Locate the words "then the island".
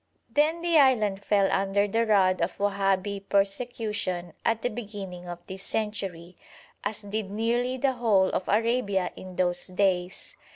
0.31-1.23